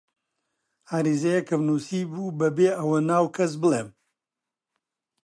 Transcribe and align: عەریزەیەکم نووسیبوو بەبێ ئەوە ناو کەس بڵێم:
عەریزەیەکم 0.91 1.61
نووسیبوو 1.69 2.35
بەبێ 2.39 2.69
ئەوە 2.79 2.99
ناو 3.09 3.25
کەس 3.35 3.51
بڵێم: 3.61 3.89